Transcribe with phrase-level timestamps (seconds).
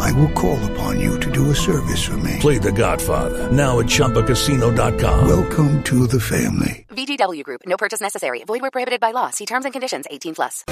[0.00, 2.38] I will call upon you to do a service for me.
[2.40, 5.26] Play The Godfather now at ChumbaCasino.com.
[5.28, 6.84] Welcome to the family.
[6.90, 7.62] VGW Group.
[7.66, 8.44] No purchase necessary.
[8.46, 9.30] Void where prohibited by law.
[9.30, 10.06] See terms and conditions.
[10.10, 10.64] 18 plus.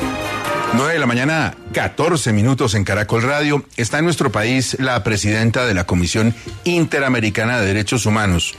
[0.74, 3.64] 9 de la mañana, 14 minutos en Caracol Radio.
[3.76, 6.34] Está en nuestro país la presidenta de la Comisión
[6.64, 8.54] Interamericana de Derechos Humanos,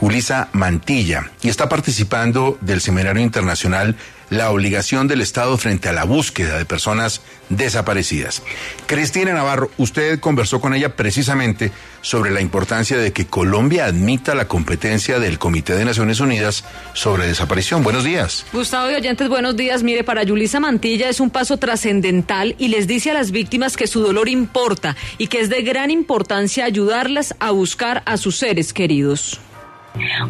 [0.00, 3.96] Julisa Mantilla, y está participando del Seminario Internacional
[4.32, 8.42] La obligación del Estado frente a la búsqueda de personas desaparecidas.
[8.86, 14.48] Cristina Navarro, usted conversó con ella precisamente sobre la importancia de que Colombia admita la
[14.48, 16.64] competencia del Comité de Naciones Unidas
[16.94, 17.82] sobre desaparición.
[17.82, 18.46] Buenos días.
[18.54, 19.82] Gustavo y oyentes, buenos días.
[19.82, 23.86] Mire, para Yulisa Mantilla es un paso trascendental y les dice a las víctimas que
[23.86, 28.72] su dolor importa y que es de gran importancia ayudarlas a buscar a sus seres
[28.72, 29.38] queridos.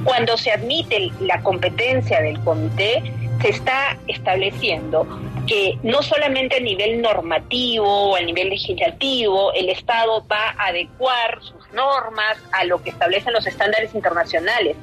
[0.03, 3.01] Cuando se admite la competencia del comité,
[3.43, 5.07] se está estableciendo
[5.47, 11.39] que no solamente a nivel normativo o a nivel legislativo el Estado va a adecuar
[11.43, 14.77] sus normas a lo que establecen los estándares internacionales,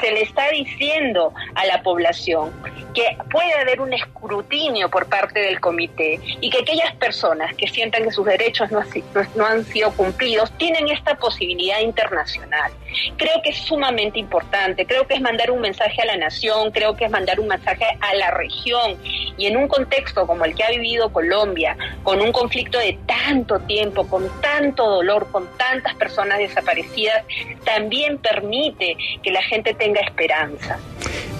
[0.00, 2.52] se le está diciendo a la población
[2.94, 8.04] que puede haber un escrutinio por parte del comité y que aquellas personas que sientan
[8.04, 12.72] que sus derechos no, han sido cumplidos tienen esta posibilidad internacional.
[13.16, 16.96] Creo que es sumamente importante, creo que es mandar un mensaje a la nación, creo
[16.96, 18.96] que es mandar un mensaje a la región
[19.36, 23.58] y en un contexto como el que ha vivido Colombia, con un conflicto de tanto
[23.60, 27.24] tiempo, con tanto dolor, con tantas personas desaparecidas,
[27.64, 30.78] también permite que la gente tenga esperanza.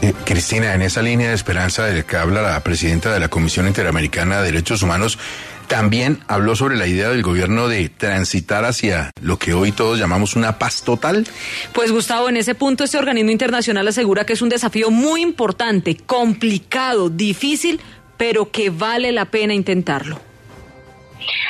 [0.02, 3.66] Eh, Cristina, en esa línea de esperanza de que habla la presidenta de la Comisión
[3.66, 5.18] Interamericana de Derechos Humanos,
[5.66, 10.36] también habló sobre la idea del gobierno de transitar hacia lo que hoy todos llamamos
[10.36, 11.26] una paz total.
[11.72, 15.96] Pues Gustavo, en ese punto este organismo internacional asegura que es un desafío muy importante,
[15.96, 17.80] complicado, difícil,
[18.16, 20.20] pero que vale la pena intentarlo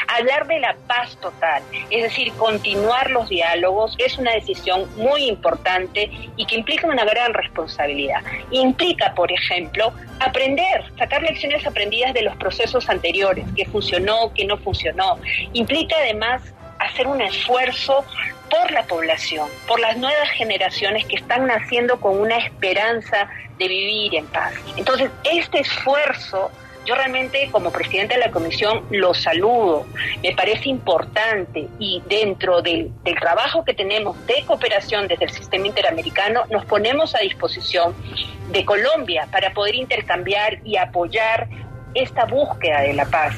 [0.08, 6.10] hablar de la paz total, es decir, continuar los diálogos, es una decisión muy importante
[6.36, 8.22] y que implica una gran responsabilidad.
[8.50, 14.56] Implica, por ejemplo, aprender, sacar lecciones aprendidas de los procesos anteriores, que funcionó, que no
[14.58, 15.18] funcionó.
[15.52, 16.42] Implica además
[16.78, 18.04] hacer un esfuerzo
[18.50, 24.14] por la población, por las nuevas generaciones que están naciendo con una esperanza de vivir
[24.14, 24.52] en paz.
[24.76, 26.50] Entonces, este esfuerzo
[26.84, 29.86] yo realmente como presidente de la comisión lo saludo,
[30.22, 35.66] me parece importante y dentro del, del, trabajo que tenemos de cooperación desde el sistema
[35.66, 37.94] interamericano nos ponemos a disposición
[38.50, 41.48] de Colombia para poder intercambiar y apoyar
[41.94, 43.34] esta búsqueda de la paz.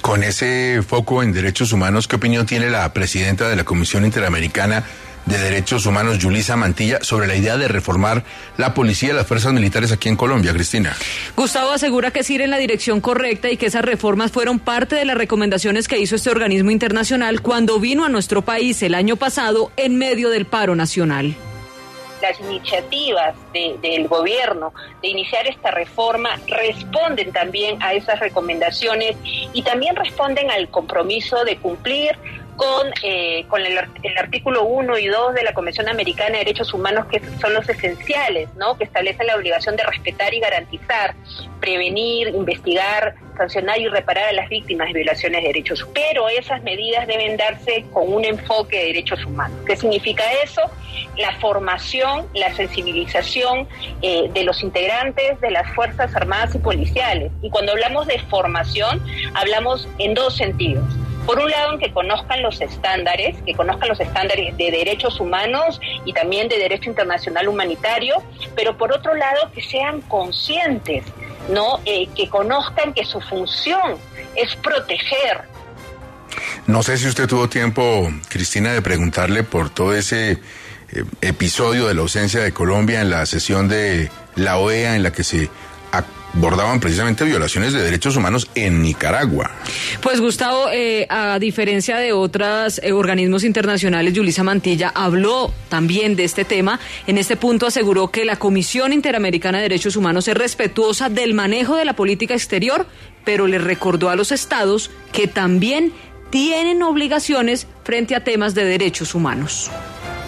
[0.00, 4.84] Con ese foco en derechos humanos, ¿qué opinión tiene la presidenta de la Comisión Interamericana?
[5.28, 8.24] De Derechos Humanos, Yulisa Mantilla, sobre la idea de reformar
[8.56, 10.96] la policía y las fuerzas militares aquí en Colombia, Cristina.
[11.36, 14.96] Gustavo asegura que es ir en la dirección correcta y que esas reformas fueron parte
[14.96, 19.16] de las recomendaciones que hizo este organismo internacional cuando vino a nuestro país el año
[19.16, 21.36] pasado en medio del paro nacional
[22.20, 24.72] las iniciativas de, del gobierno
[25.02, 29.16] de iniciar esta reforma responden también a esas recomendaciones
[29.52, 32.18] y también responden al compromiso de cumplir
[32.58, 36.74] con, eh, con el, el, artículo 1 y 2 de la Convención Americana de Derechos
[36.74, 38.76] Humanos, que son los esenciales, ¿no?
[38.76, 41.14] que establecen la obligación de respetar y garantizar,
[41.60, 45.86] prevenir, investigar, sancionar y reparar a las víctimas de violaciones de derechos.
[45.94, 49.56] Pero esas medidas deben darse con un enfoque de derechos humanos.
[49.64, 50.62] ¿Qué significa eso?
[51.16, 53.68] La formación, la sensibilización
[54.02, 57.30] eh, de los integrantes de las Fuerzas Armadas y Policiales.
[57.40, 59.00] Y cuando hablamos de formación,
[59.34, 60.84] hablamos en dos sentidos
[61.28, 65.78] por un lado, en que conozcan los estándares, que conozcan los estándares de derechos humanos
[66.06, 68.14] y también de derecho internacional humanitario,
[68.56, 71.04] pero por otro lado, que sean conscientes,
[71.50, 71.80] ¿no?
[71.84, 73.98] Eh, que conozcan que su función
[74.36, 75.42] es proteger.
[76.66, 80.38] No sé si usted tuvo tiempo, Cristina, de preguntarle por todo ese eh,
[81.20, 85.24] episodio de la ausencia de Colombia en la sesión de la OEA en la que
[85.24, 85.50] se
[86.34, 89.50] abordaban precisamente violaciones de derechos humanos en Nicaragua.
[90.02, 96.24] Pues Gustavo, eh, a diferencia de otros eh, organismos internacionales, Yulisa Mantilla habló también de
[96.24, 96.78] este tema.
[97.06, 101.76] En este punto aseguró que la Comisión Interamericana de Derechos Humanos es respetuosa del manejo
[101.76, 102.86] de la política exterior,
[103.24, 105.92] pero le recordó a los estados que también
[106.30, 109.70] tienen obligaciones frente a temas de derechos humanos.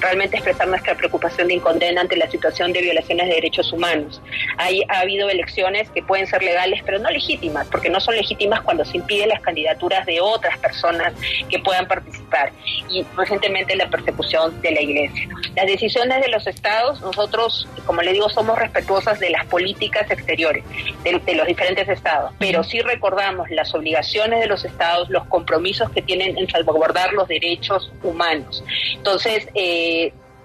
[0.00, 4.20] Realmente expresar nuestra preocupación de incondena ante la situación de violaciones de derechos humanos.
[4.56, 8.60] Hay, ha habido elecciones que pueden ser legales, pero no legítimas, porque no son legítimas
[8.62, 11.12] cuando se impiden las candidaturas de otras personas
[11.48, 12.52] que puedan participar.
[12.88, 15.28] Y recientemente la persecución de la Iglesia.
[15.54, 20.64] Las decisiones de los estados, nosotros, como le digo, somos respetuosas de las políticas exteriores
[21.04, 25.90] de, de los diferentes estados, pero sí recordamos las obligaciones de los estados, los compromisos
[25.90, 28.62] que tienen en salvaguardar los derechos humanos.
[28.94, 29.89] Entonces, eh,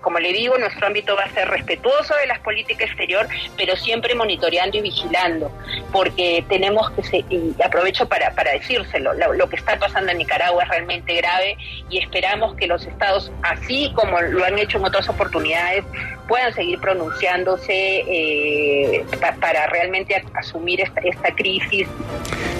[0.06, 3.27] como le digo, nuestro ámbito va a ser respetuoso de las políticas exterior,
[3.57, 5.51] pero siempre monitoreando y vigilando,
[5.92, 10.62] porque tenemos que, se, y aprovecho para, para decírselo, lo, que está pasando en Nicaragua
[10.62, 11.57] es realmente grave
[11.89, 15.83] y esperamos que los estados, así como lo han hecho en otras oportunidades,
[16.27, 21.88] puedan seguir pronunciándose eh, pa, para realmente asumir esta, esta crisis.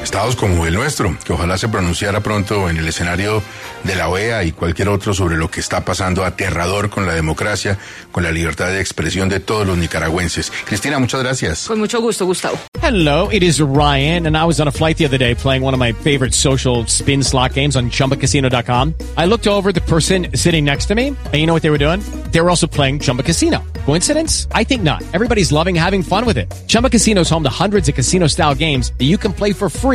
[0.06, 3.42] Estados como el nuestro, que ojalá se pronunciara pronto en el escenario
[3.84, 7.80] de la OEA y cualquier otro sobre lo que está pasando aterrador con la democracia,
[8.12, 10.52] con la libertad de expresión de todos los nicaragüenses.
[10.66, 11.66] Cristina, muchas gracias.
[11.68, 12.56] Con mucho gusto, Gustavo.
[12.84, 15.74] Hello, it is Ryan, and I was on a flight the other day playing one
[15.74, 18.94] of my favorite social spin slot games on chumbacasino.com.
[19.18, 21.80] I looked over the person sitting next to me, and you know what they were
[21.80, 22.02] doing?
[22.32, 23.64] They were also playing Chumba Casino.
[23.88, 24.48] Coincidence?
[24.52, 25.02] I think not.
[25.16, 26.54] Everybody's loving having fun with it.
[26.68, 29.68] Chumba Casino is home to hundreds of casino style games that you can play for
[29.68, 29.95] free